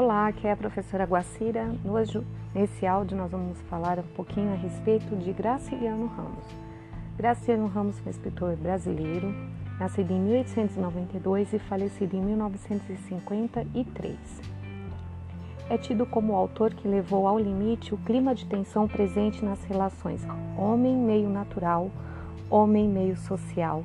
Olá, 0.00 0.28
aqui 0.28 0.46
é 0.46 0.52
a 0.52 0.56
professora 0.56 1.02
Guacira. 1.02 1.74
Nesse 2.54 2.86
áudio, 2.86 3.16
nós 3.16 3.32
vamos 3.32 3.60
falar 3.62 3.98
um 3.98 4.04
pouquinho 4.14 4.52
a 4.52 4.54
respeito 4.54 5.16
de 5.16 5.32
Graciliano 5.32 6.06
Ramos. 6.06 6.44
Graciliano 7.16 7.66
Ramos 7.66 7.98
foi 7.98 8.12
escritor 8.12 8.54
brasileiro, 8.54 9.34
nascido 9.76 10.12
em 10.12 10.20
1892 10.20 11.52
e 11.52 11.58
falecido 11.58 12.16
em 12.16 12.20
1953. 12.20 14.16
É 15.68 15.76
tido 15.76 16.06
como 16.06 16.32
o 16.32 16.36
autor 16.36 16.72
que 16.74 16.86
levou 16.86 17.26
ao 17.26 17.36
limite 17.36 17.92
o 17.92 17.98
clima 17.98 18.36
de 18.36 18.46
tensão 18.46 18.86
presente 18.86 19.44
nas 19.44 19.64
relações 19.64 20.24
homem-meio 20.56 21.28
natural, 21.28 21.90
homem-meio 22.48 23.16
social. 23.16 23.82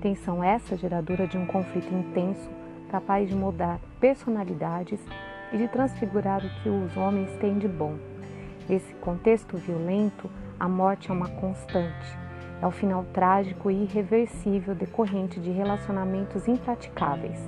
Tensão 0.00 0.42
essa 0.42 0.76
geradora 0.76 1.28
de 1.28 1.38
um 1.38 1.46
conflito 1.46 1.94
intenso 1.94 2.50
capaz 2.90 3.28
de 3.28 3.36
mudar 3.36 3.78
personalidades 4.00 4.98
e 5.52 5.58
de 5.58 5.68
transfigurar 5.68 6.44
o 6.44 6.50
que 6.62 6.68
os 6.68 6.96
homens 6.96 7.30
têm 7.38 7.58
de 7.58 7.68
bom. 7.68 7.96
Nesse 8.68 8.94
contexto 8.94 9.56
violento, 9.56 10.30
a 10.58 10.68
morte 10.68 11.10
é 11.10 11.12
uma 11.12 11.28
constante. 11.28 12.18
É 12.60 12.66
o 12.66 12.70
final 12.70 13.04
trágico 13.12 13.70
e 13.70 13.82
irreversível 13.82 14.74
decorrente 14.74 15.40
de 15.40 15.50
relacionamentos 15.50 16.46
impraticáveis. 16.46 17.40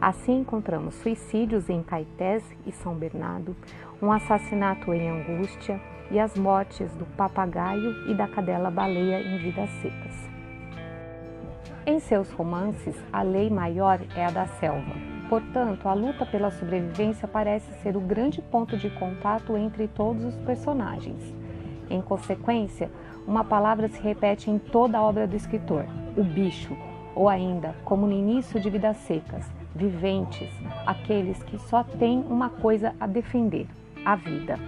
Assim 0.00 0.40
encontramos 0.40 0.94
suicídios 0.96 1.68
em 1.68 1.82
Caetés 1.82 2.44
e 2.66 2.70
São 2.70 2.94
Bernardo, 2.94 3.56
um 4.00 4.12
assassinato 4.12 4.92
em 4.92 5.08
Angústia 5.08 5.80
e 6.10 6.20
as 6.20 6.36
mortes 6.36 6.92
do 6.92 7.04
papagaio 7.16 8.08
e 8.08 8.14
da 8.14 8.28
cadela 8.28 8.70
baleia 8.70 9.20
em 9.20 9.38
Vidas 9.38 9.70
Secas. 9.82 10.30
Em 11.84 11.98
seus 11.98 12.30
romances, 12.30 12.96
a 13.12 13.22
lei 13.22 13.48
maior 13.48 14.00
é 14.14 14.26
a 14.26 14.30
da 14.30 14.46
selva. 14.46 15.15
Portanto, 15.28 15.88
a 15.88 15.92
luta 15.92 16.24
pela 16.24 16.50
sobrevivência 16.50 17.26
parece 17.26 17.72
ser 17.82 17.96
o 17.96 18.00
grande 18.00 18.40
ponto 18.40 18.76
de 18.76 18.88
contato 18.90 19.56
entre 19.56 19.88
todos 19.88 20.24
os 20.24 20.36
personagens. 20.36 21.34
Em 21.90 22.00
consequência, 22.00 22.90
uma 23.26 23.42
palavra 23.42 23.88
se 23.88 24.00
repete 24.00 24.50
em 24.50 24.58
toda 24.58 24.98
a 24.98 25.02
obra 25.02 25.26
do 25.26 25.34
escritor: 25.34 25.84
o 26.16 26.22
bicho, 26.22 26.76
ou 27.14 27.28
ainda, 27.28 27.74
como 27.84 28.06
no 28.06 28.12
início 28.12 28.60
de 28.60 28.70
Vidas 28.70 28.96
Secas, 28.98 29.44
viventes, 29.74 30.50
aqueles 30.86 31.42
que 31.42 31.58
só 31.58 31.82
têm 31.82 32.24
uma 32.28 32.48
coisa 32.48 32.94
a 33.00 33.06
defender: 33.06 33.66
a 34.04 34.14
vida. 34.14 34.58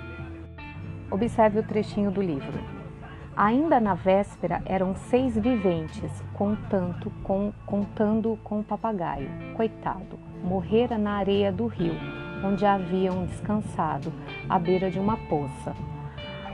Observe 1.11 1.61
o 1.61 1.63
trechinho 1.63 2.11
do 2.11 2.21
livro. 2.21 2.78
Ainda 3.41 3.79
na 3.79 3.95
véspera 3.95 4.61
eram 4.67 4.97
seis 4.97 5.39
viventes, 5.39 6.11
contando 6.35 7.09
com, 7.23 7.53
contando 7.65 8.37
com 8.43 8.59
o 8.59 8.65
papagaio. 8.65 9.31
Coitado, 9.55 10.19
morrera 10.43 10.99
na 10.99 11.13
areia 11.13 11.53
do 11.53 11.69
rio, 11.69 11.95
onde 12.45 12.67
haviam 12.67 13.27
descansado, 13.27 14.13
à 14.49 14.59
beira 14.59 14.91
de 14.91 14.99
uma 14.99 15.17
poça. 15.17 15.73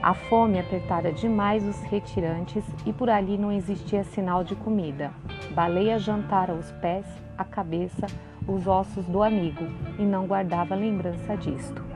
A 0.03 0.13
fome 0.13 0.59
apertara 0.59 1.11
demais 1.11 1.67
os 1.67 1.81
retirantes 1.85 2.63
e 2.85 2.93
por 2.93 3.09
ali 3.09 3.39
não 3.39 3.51
existia 3.51 4.05
sinal 4.05 4.45
de 4.45 4.55
comida. 4.55 5.11
Baleia 5.55 5.99
jantara 5.99 6.53
os 6.53 6.71
pés, 6.83 7.07
a 7.39 7.45
cabeça, 7.45 8.07
os 8.47 8.67
ossos 8.67 9.07
do 9.07 9.23
amigo 9.23 9.65
e 9.99 10.03
não 10.03 10.27
guardava 10.27 10.75
lembrança 10.75 11.35
disto. 11.35 11.94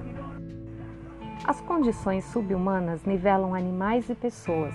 As 1.48 1.62
condições 1.62 2.26
subhumanas 2.26 3.06
nivelam 3.06 3.54
animais 3.54 4.10
e 4.10 4.14
pessoas. 4.14 4.74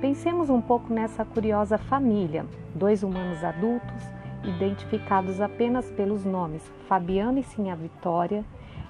Pensemos 0.00 0.48
um 0.48 0.62
pouco 0.62 0.90
nessa 0.90 1.26
curiosa 1.26 1.76
família, 1.76 2.46
dois 2.74 3.02
humanos 3.02 3.44
adultos, 3.44 4.02
identificados 4.42 5.42
apenas 5.42 5.90
pelos 5.90 6.24
nomes 6.24 6.62
Fabiano 6.88 7.38
e 7.38 7.42
Sinha 7.42 7.76
Vitória, 7.76 8.42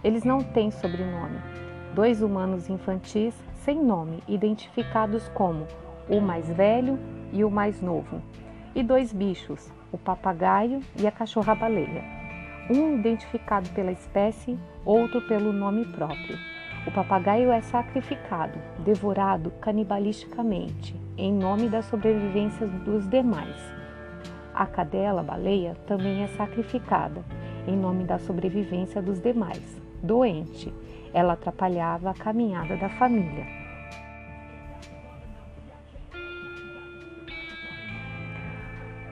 eles 0.04 0.22
não 0.22 0.40
têm 0.40 0.70
sobrenome. 0.70 1.40
Dois 1.92 2.22
humanos 2.22 2.70
infantis 2.70 3.34
sem 3.56 3.82
nome, 3.82 4.22
identificados 4.28 5.26
como 5.30 5.66
o 6.08 6.20
mais 6.20 6.48
velho 6.48 6.96
e 7.32 7.42
o 7.42 7.50
mais 7.50 7.82
novo. 7.82 8.22
E 8.72 8.84
dois 8.84 9.12
bichos, 9.12 9.68
o 9.90 9.98
papagaio 9.98 10.80
e 10.96 11.08
a 11.08 11.10
cachorra-baleia. 11.10 12.04
Um 12.70 12.94
identificado 12.94 13.68
pela 13.70 13.90
espécie, 13.90 14.56
outro 14.84 15.20
pelo 15.22 15.52
nome 15.52 15.84
próprio. 15.86 16.55
O 16.86 16.90
papagaio 16.92 17.50
é 17.50 17.60
sacrificado, 17.60 18.60
devorado 18.78 19.50
canibalisticamente, 19.60 20.94
em 21.18 21.32
nome 21.32 21.68
da 21.68 21.82
sobrevivência 21.82 22.64
dos 22.64 23.08
demais. 23.08 23.56
A 24.54 24.66
cadela, 24.66 25.20
baleia, 25.20 25.76
também 25.84 26.22
é 26.22 26.28
sacrificada, 26.28 27.24
em 27.66 27.76
nome 27.76 28.04
da 28.04 28.20
sobrevivência 28.20 29.02
dos 29.02 29.20
demais. 29.20 29.82
Doente, 30.00 30.72
ela 31.12 31.32
atrapalhava 31.32 32.10
a 32.10 32.14
caminhada 32.14 32.76
da 32.76 32.88
família. 32.88 33.44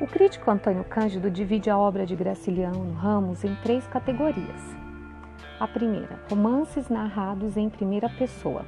O 0.01 0.07
crítico 0.07 0.49
Antônio 0.49 0.85
Cândido 0.85 1.29
divide 1.29 1.69
a 1.69 1.77
obra 1.77 2.07
de 2.07 2.15
Graciliano 2.15 2.93
Ramos 2.93 3.43
em 3.43 3.55
três 3.57 3.85
categorias 3.89 4.84
a 5.59 5.69
primeira, 5.69 6.19
romances 6.29 6.89
narrados 6.89 7.57
em 7.57 7.69
primeira 7.69 8.09
pessoa, 8.09 8.65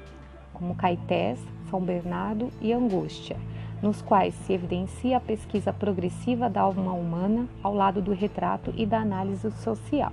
como 0.52 0.74
Caetés, 0.74 1.40
São 1.68 1.80
Bernardo 1.80 2.50
e 2.60 2.72
Angústia, 2.72 3.36
nos 3.82 4.00
quais 4.00 4.34
se 4.34 4.52
evidencia 4.52 5.16
a 5.16 5.20
pesquisa 5.20 5.72
progressiva 5.72 6.48
da 6.48 6.60
alma 6.62 6.92
humana 6.92 7.46
ao 7.62 7.74
lado 7.74 8.00
do 8.00 8.12
retrato 8.12 8.72
e 8.76 8.86
da 8.86 9.00
análise 9.00 9.50
social. 9.50 10.12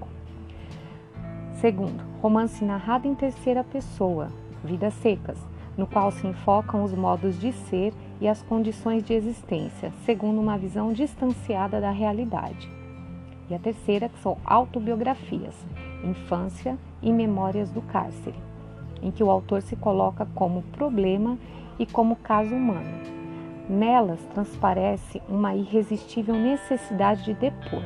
Segundo, 1.53 2.03
romance 2.21 2.63
narrado 2.65 3.07
em 3.07 3.15
terceira 3.15 3.63
pessoa, 3.63 4.29
Vidas 4.63 4.93
Secas, 4.95 5.37
no 5.77 5.87
qual 5.87 6.11
se 6.11 6.27
enfocam 6.27 6.83
os 6.83 6.93
modos 6.93 7.39
de 7.39 7.51
ser 7.53 7.93
e 8.19 8.27
as 8.27 8.41
condições 8.41 9.03
de 9.03 9.13
existência, 9.13 9.91
segundo 10.05 10.39
uma 10.39 10.57
visão 10.57 10.91
distanciada 10.91 11.79
da 11.79 11.91
realidade. 11.91 12.69
E 13.49 13.55
a 13.55 13.59
terceira, 13.59 14.09
que 14.09 14.19
são 14.19 14.37
autobiografias, 14.45 15.55
Infância 16.03 16.77
e 17.01 17.11
Memórias 17.11 17.69
do 17.71 17.81
Cárcere, 17.81 18.35
em 19.01 19.11
que 19.11 19.23
o 19.23 19.29
autor 19.29 19.61
se 19.61 19.75
coloca 19.75 20.25
como 20.35 20.61
problema 20.73 21.37
e 21.79 21.85
como 21.85 22.15
caso 22.15 22.53
humano. 22.53 23.01
Nelas 23.69 24.19
transparece 24.33 25.21
uma 25.27 25.55
irresistível 25.55 26.35
necessidade 26.35 27.23
de 27.23 27.33
depor. 27.33 27.83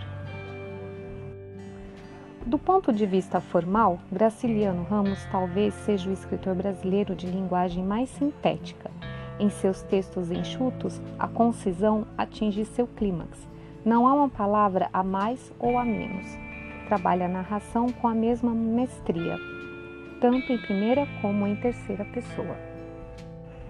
Do 2.46 2.58
ponto 2.58 2.94
de 2.94 3.06
vista 3.06 3.42
formal, 3.42 4.00
Graciliano 4.12 4.84
Ramos 4.84 5.24
talvez 5.32 5.74
seja 5.74 6.10
o 6.10 6.14
escritor 6.14 6.56
brasileiro 6.56 7.16
de 7.16 7.28
linguagem 7.28 7.84
mais 7.84 8.10
sintética. 8.10 8.90
Em 9.40 9.50
seus 9.50 9.84
textos 9.84 10.32
enxutos, 10.32 11.00
a 11.20 11.28
concisão 11.28 12.08
atinge 12.18 12.66
seu 12.66 12.88
clímax. 12.88 13.48
Não 13.86 14.08
há 14.08 14.14
uma 14.14 14.30
palavra 14.30 14.90
a 14.92 15.04
mais 15.04 15.52
ou 15.60 15.78
a 15.78 15.86
menos 15.86 16.47
trabalha 16.88 17.26
a 17.26 17.30
narração 17.30 17.92
com 17.92 18.08
a 18.08 18.16
mesma 18.16 18.54
mestria, 18.54 19.38
tanto 20.22 20.52
em 20.54 20.58
primeira 20.58 21.06
como 21.22 21.46
em 21.46 21.56
terceira 21.56 22.06
pessoa. 22.06 22.56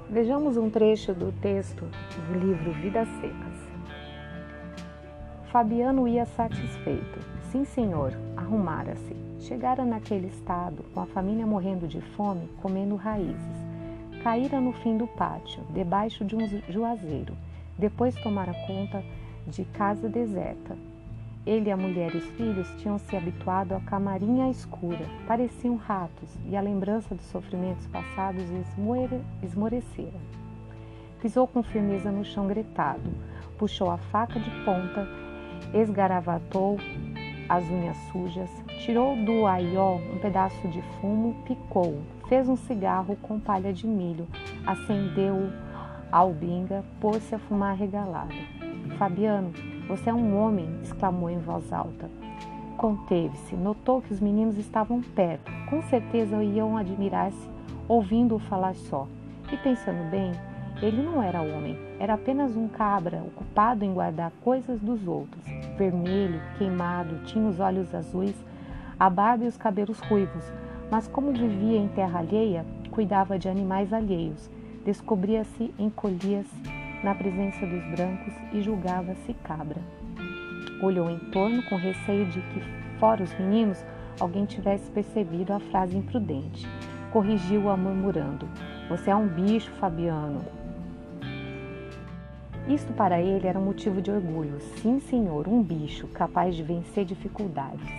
Vejamos 0.07 0.55
um 0.55 0.69
trecho 0.69 1.13
do 1.13 1.31
texto 1.41 1.83
do 2.27 2.39
livro 2.39 2.72
Vidas 2.73 3.07
Secas. 3.19 3.57
Fabiano 5.51 6.07
ia 6.07 6.25
satisfeito. 6.25 7.19
Sim, 7.51 7.66
senhor, 7.66 8.13
arrumara-se. 8.35 9.16
Chegara 9.39 9.83
naquele 9.83 10.27
estado, 10.27 10.85
com 10.94 11.01
a 11.01 11.06
família 11.07 11.45
morrendo 11.45 11.88
de 11.88 12.01
fome, 12.01 12.47
comendo 12.61 12.95
raízes. 12.95 13.57
Caíra 14.23 14.61
no 14.61 14.73
fim 14.73 14.97
do 14.97 15.07
pátio, 15.07 15.63
debaixo 15.72 16.23
de 16.23 16.35
um 16.35 16.47
juazeiro. 16.69 17.35
Depois 17.77 18.13
tomara 18.16 18.53
conta 18.67 19.03
de 19.47 19.63
casa 19.66 20.07
deserta, 20.09 20.77
ele, 21.47 21.71
a 21.71 21.77
mulher 21.77 22.13
e 22.13 22.17
os 22.17 22.25
filhos 22.31 22.67
tinham 22.77 22.99
se 22.99 23.15
habituado 23.15 23.73
à 23.73 23.79
camarinha 23.79 24.51
escura, 24.51 25.05
pareciam 25.25 25.77
ratos, 25.77 26.29
e 26.45 26.57
a 26.57 26.61
lembrança 26.61 27.15
dos 27.15 27.25
sofrimentos 27.27 27.88
passados 27.88 28.44
esmorecera. 29.41 30.19
Pisou 31.21 31.47
com 31.47 31.63
firmeza 31.63 32.11
no 32.11 32.25
chão 32.25 32.47
gretado, 32.47 33.09
puxou 33.57 33.89
a 33.89 33.97
faca 33.97 34.38
de 34.38 34.49
ponta, 34.65 35.07
esgaravatou 35.73 36.77
as 37.47 37.63
unhas 37.69 37.95
sujas, 38.11 38.50
tirou 38.83 39.15
do 39.15 39.47
aió 39.47 39.95
um 39.95 40.19
pedaço 40.19 40.67
de 40.67 40.81
fumo, 41.00 41.33
picou, 41.45 42.01
fez 42.27 42.50
um 42.50 42.57
cigarro 42.57 43.15
com 43.21 43.39
palha 43.39 43.71
de 43.71 43.88
milho, 43.88 44.27
acendeu 44.65 45.50
a 46.11 46.17
albinga, 46.17 46.83
pôs-se 47.00 47.33
a 47.33 47.39
fumar 47.39 47.77
regalada. 47.77 48.35
Fabiano, 48.97 49.53
você 49.88 50.10
é 50.10 50.13
um 50.13 50.38
homem, 50.38 50.69
exclamou 50.84 51.30
em 51.30 51.39
voz 51.39 51.72
alta. 51.72 52.10
Conteve-se, 52.75 53.56
notou 53.56 54.01
que 54.01 54.13
os 54.13 54.19
meninos 54.19 54.57
estavam 54.57 55.01
perto, 55.01 55.51
com 55.69 55.81
certeza 55.84 56.44
iam 56.44 56.78
admirar-se 56.78 57.50
ouvindo-o 57.88 58.39
falar 58.39 58.75
só. 58.75 59.07
E 59.51 59.57
pensando 59.57 60.10
bem, 60.12 60.31
ele 60.81 61.01
não 61.01 61.24
era 61.24 61.42
homem, 61.42 61.80
era 62.00 62.13
apenas 62.13 62.56
um 62.56 62.68
cabra 62.68 63.24
ocupado 63.25 63.84
em 63.84 63.94
guardar 63.94 64.31
coisas 64.44 64.80
dos 64.81 65.07
outros. 65.07 65.44
Vermelho, 65.78 66.42
queimado, 66.57 67.24
tinha 67.25 67.48
os 67.48 67.60
olhos 67.60 67.95
azuis, 67.95 68.36
a 69.00 69.10
barba 69.10 69.45
e 69.45 69.48
os 69.48 69.57
cabelos 69.57 70.00
ruivos, 70.00 70.44
mas 70.92 71.07
como 71.07 71.31
vivia 71.31 71.78
em 71.78 71.88
terra 71.88 72.19
alheia, 72.19 72.66
cuidava 72.92 73.39
de 73.39 73.48
animais 73.48 73.94
alheios, 73.94 74.50
descobria-se, 74.84 75.74
encolhia-se 75.80 76.76
na 77.03 77.13
presença 77.13 77.65
dos 77.65 77.83
brancos 77.85 78.33
e 78.53 78.61
julgava-se 78.61 79.33
cabra. 79.44 79.81
Olhou 80.81 81.09
em 81.09 81.19
torno 81.31 81.63
com 81.63 81.75
receio 81.75 82.25
de 82.25 82.39
que, 82.41 82.61
fora 82.99 83.23
os 83.23 83.33
meninos, 83.39 83.83
alguém 84.19 84.45
tivesse 84.45 84.89
percebido 84.91 85.53
a 85.53 85.59
frase 85.59 85.97
imprudente. 85.97 86.67
Corrigiu-a 87.11 87.75
murmurando: 87.75 88.47
Você 88.89 89.09
é 89.09 89.15
um 89.15 89.27
bicho, 89.27 89.71
Fabiano. 89.73 90.45
Isto 92.67 92.91
para 92.94 93.21
ele 93.21 93.47
era 93.47 93.57
um 93.57 93.63
motivo 93.63 94.01
de 94.01 94.11
orgulho. 94.11 94.59
Sim, 94.81 95.00
senhor, 95.00 95.47
um 95.47 95.63
bicho 95.63 96.07
capaz 96.09 96.55
de 96.55 96.63
vencer 96.63 97.05
dificuldades. 97.05 97.89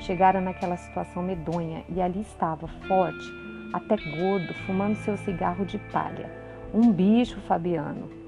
Chegara 0.00 0.40
naquela 0.40 0.76
situação 0.76 1.22
medonha 1.22 1.84
e 1.88 2.00
ali 2.00 2.20
estava, 2.20 2.68
forte, 2.86 3.26
até 3.72 3.96
gordo, 3.96 4.54
fumando 4.66 4.96
seu 4.96 5.16
cigarro 5.16 5.64
de 5.64 5.78
palha. 5.78 6.30
Um 6.72 6.92
bicho, 6.92 7.40
Fabiano. 7.40 8.23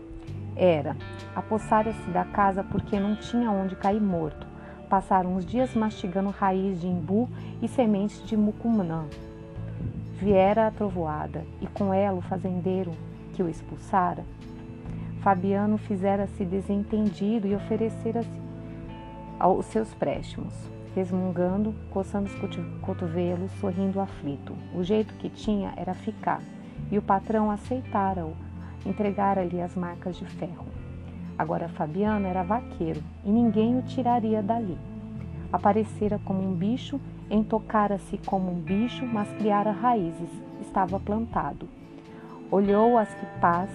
Era. 0.56 0.96
Apossara-se 1.34 2.10
da 2.10 2.24
casa 2.24 2.64
porque 2.64 2.98
não 2.98 3.14
tinha 3.14 3.50
onde 3.50 3.76
cair 3.76 4.00
morto. 4.00 4.46
Passaram 4.88 5.36
uns 5.36 5.44
dias 5.44 5.74
mastigando 5.74 6.30
raiz 6.30 6.80
de 6.80 6.86
imbu 6.86 7.28
e 7.60 7.68
sementes 7.68 8.24
de 8.26 8.36
mucumã. 8.36 9.04
Viera 10.14 10.68
a 10.68 10.70
trovoada 10.70 11.44
e 11.60 11.66
com 11.66 11.92
ela 11.92 12.18
o 12.18 12.22
fazendeiro 12.22 12.92
que 13.34 13.42
o 13.42 13.48
expulsara. 13.48 14.24
Fabiano 15.20 15.76
fizera-se 15.76 16.44
desentendido 16.44 17.46
e 17.46 17.54
oferecera-se 17.54 18.46
aos 19.38 19.66
seus 19.66 19.92
préstimos, 19.92 20.54
resmungando, 20.94 21.74
coçando 21.90 22.30
os 22.30 22.80
cotovelos, 22.80 23.50
sorrindo 23.60 24.00
aflito. 24.00 24.54
O 24.74 24.82
jeito 24.82 25.12
que 25.14 25.28
tinha 25.28 25.74
era 25.76 25.92
ficar, 25.92 26.40
e 26.90 26.96
o 26.96 27.02
patrão 27.02 27.50
aceitara-o, 27.50 28.45
entregara-lhe 28.86 29.60
as 29.60 29.74
marcas 29.74 30.16
de 30.16 30.24
ferro. 30.24 30.66
Agora 31.38 31.68
Fabiano 31.68 32.26
era 32.26 32.42
vaqueiro 32.42 33.02
e 33.24 33.30
ninguém 33.30 33.78
o 33.78 33.82
tiraria 33.82 34.42
dali. 34.42 34.78
Aparecera 35.52 36.18
como 36.24 36.42
um 36.42 36.54
bicho, 36.54 37.00
entocara-se 37.30 38.18
como 38.24 38.50
um 38.50 38.60
bicho, 38.60 39.04
mas 39.04 39.30
criara 39.34 39.70
raízes, 39.70 40.30
estava 40.60 40.98
plantado. 40.98 41.68
Olhou 42.50 42.96
as 42.96 43.12
quipás, 43.14 43.70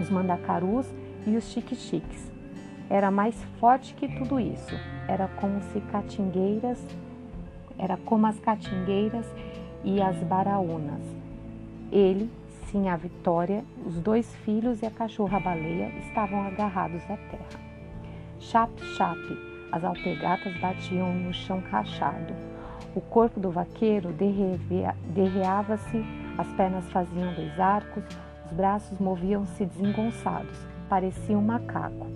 os 0.00 0.08
mandacarus 0.08 0.86
e 1.26 1.36
os 1.36 1.44
chique-chiques. 1.44 2.30
Era 2.88 3.10
mais 3.10 3.34
forte 3.58 3.94
que 3.94 4.08
tudo 4.08 4.38
isso. 4.38 4.74
Era 5.08 5.28
como 5.28 5.60
se 5.72 5.80
catingueiras, 5.80 6.78
era 7.78 7.96
como 7.96 8.26
as 8.26 8.38
catingueiras 8.38 9.26
e 9.84 10.00
as 10.00 10.16
baraúnas. 10.24 11.02
Ele 11.90 12.30
Sim, 12.70 12.88
a 12.90 12.96
Vitória, 12.96 13.64
os 13.86 13.98
dois 13.98 14.34
filhos 14.44 14.82
e 14.82 14.86
a 14.86 14.90
cachorra-baleia 14.90 15.88
estavam 16.00 16.42
agarrados 16.42 17.02
à 17.04 17.16
terra. 17.16 17.60
Chape, 18.38 18.84
chape, 18.94 19.38
as 19.72 19.82
alpergatas 19.82 20.54
batiam 20.60 21.14
no 21.14 21.32
chão 21.32 21.62
rachado. 21.70 22.34
O 22.94 23.00
corpo 23.00 23.40
do 23.40 23.50
vaqueiro 23.50 24.12
derreava-se, 24.12 26.04
as 26.36 26.46
pernas 26.48 26.86
faziam 26.90 27.32
dois 27.32 27.58
arcos, 27.58 28.04
os 28.44 28.52
braços 28.52 28.98
moviam-se 28.98 29.64
desengonçados, 29.64 30.58
parecia 30.90 31.38
um 31.38 31.42
macaco. 31.42 32.06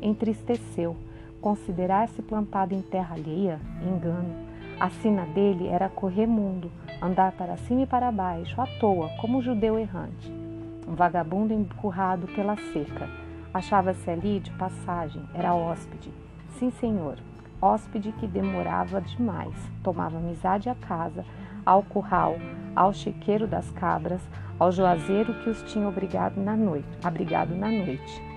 Entristeceu. 0.00 0.96
Considerar-se 1.42 2.22
plantado 2.22 2.74
em 2.74 2.80
terra 2.80 3.16
alheia? 3.16 3.60
Engano. 3.82 4.43
A 4.78 4.90
sina 4.90 5.24
dele 5.26 5.68
era 5.68 5.88
correr 5.88 6.26
mundo, 6.26 6.70
andar 7.00 7.32
para 7.32 7.56
cima 7.56 7.82
e 7.82 7.86
para 7.86 8.10
baixo, 8.10 8.60
à 8.60 8.66
toa, 8.66 9.08
como 9.20 9.38
um 9.38 9.42
judeu 9.42 9.78
errante. 9.78 10.30
Um 10.86 10.94
vagabundo 10.94 11.54
empurrado 11.54 12.26
pela 12.28 12.56
seca. 12.56 13.08
Achava-se 13.52 14.10
ali 14.10 14.40
de 14.40 14.50
passagem, 14.52 15.22
era 15.32 15.54
hóspede. 15.54 16.12
Sim, 16.58 16.70
senhor, 16.72 17.18
hóspede 17.62 18.10
que 18.12 18.26
demorava 18.26 19.00
demais. 19.00 19.54
Tomava 19.82 20.18
amizade 20.18 20.68
à 20.68 20.74
casa, 20.74 21.24
ao 21.64 21.82
curral, 21.84 22.36
ao 22.74 22.92
chiqueiro 22.92 23.46
das 23.46 23.70
cabras, 23.70 24.20
ao 24.58 24.72
juazeiro 24.72 25.34
que 25.34 25.50
os 25.50 25.62
tinha 25.62 25.88
obrigado 25.88 26.36
na 26.36 26.56
noite, 26.56 26.88
abrigado 27.02 27.54
na 27.54 27.70
noite. 27.70 28.33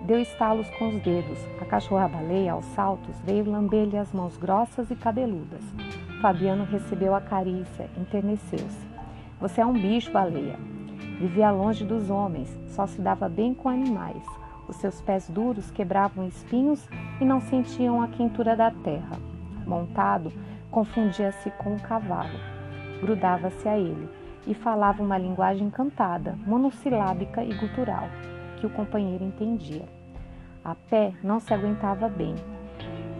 Deu 0.00 0.18
estalos 0.18 0.68
com 0.70 0.88
os 0.88 1.02
dedos. 1.02 1.38
A 1.60 1.64
cachorra-baleia, 1.64 2.52
aos 2.52 2.64
saltos, 2.66 3.20
veio 3.20 3.50
lamber-lhe 3.50 3.98
as 3.98 4.12
mãos 4.12 4.36
grossas 4.36 4.90
e 4.90 4.96
cabeludas. 4.96 5.62
Fabiano 6.22 6.64
recebeu 6.64 7.14
a 7.14 7.20
carícia, 7.20 7.90
enterneceu-se. 7.96 8.88
Você 9.38 9.60
é 9.60 9.66
um 9.66 9.74
bicho, 9.74 10.10
baleia. 10.10 10.58
Vivia 11.18 11.50
longe 11.50 11.84
dos 11.84 12.08
homens, 12.08 12.58
só 12.68 12.86
se 12.86 13.00
dava 13.00 13.28
bem 13.28 13.52
com 13.52 13.68
animais. 13.68 14.24
Os 14.66 14.76
seus 14.76 15.02
pés 15.02 15.28
duros 15.28 15.70
quebravam 15.70 16.26
espinhos 16.26 16.88
e 17.20 17.24
não 17.24 17.40
sentiam 17.40 18.00
a 18.00 18.08
quentura 18.08 18.56
da 18.56 18.70
terra. 18.70 19.18
Montado, 19.66 20.32
confundia-se 20.70 21.50
com 21.52 21.74
um 21.74 21.78
cavalo. 21.78 22.38
Grudava-se 23.02 23.68
a 23.68 23.76
ele 23.76 24.08
e 24.46 24.54
falava 24.54 25.02
uma 25.02 25.18
linguagem 25.18 25.68
cantada, 25.68 26.38
monossilábica 26.46 27.44
e 27.44 27.52
gutural, 27.54 28.08
que 28.60 28.66
o 28.66 28.70
companheiro 28.70 29.24
entendia. 29.24 29.84
A 30.62 30.74
pé 30.74 31.14
não 31.24 31.40
se 31.40 31.52
aguentava 31.52 32.08
bem, 32.08 32.34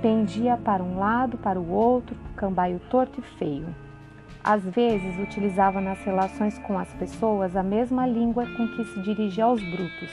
pendia 0.03 0.57
para 0.57 0.83
um 0.83 0.99
lado, 0.99 1.39
para 1.39 1.59
o 1.59 1.71
outro, 1.71 2.15
cambaio 2.37 2.79
torto 2.91 3.21
e 3.21 3.23
feio. 3.39 3.75
Às 4.45 4.63
vezes 4.65 5.19
utilizava 5.19 5.81
nas 5.81 6.03
relações 6.05 6.59
com 6.61 6.79
as 6.79 6.93
pessoas 6.95 7.57
a 7.57 7.63
mesma 7.63 8.07
língua 8.07 8.47
com 8.57 8.69
que 8.69 8.85
se 8.85 9.01
dirigia 9.01 9.45
aos 9.45 9.63
brutos, 9.63 10.11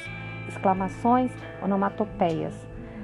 exclamações, 0.47 1.31
onomatopeias. 1.61 2.53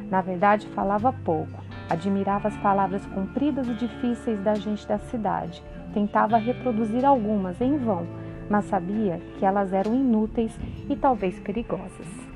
Na 0.09 0.21
verdade, 0.21 0.67
falava 0.67 1.13
pouco, 1.13 1.63
admirava 1.89 2.47
as 2.47 2.57
palavras 2.57 3.05
compridas 3.07 3.67
e 3.67 3.73
difíceis 3.73 4.39
da 4.41 4.55
gente 4.55 4.87
da 4.87 4.99
cidade, 4.99 5.63
tentava 5.93 6.37
reproduzir 6.37 7.05
algumas 7.05 7.59
em 7.61 7.77
vão, 7.77 8.05
mas 8.49 8.65
sabia 8.65 9.19
que 9.37 9.45
elas 9.45 9.73
eram 9.73 9.93
inúteis 9.93 10.57
e 10.89 10.95
talvez 10.95 11.39
perigosas. 11.39 12.32